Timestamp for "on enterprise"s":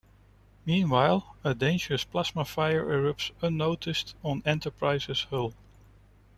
4.23-5.25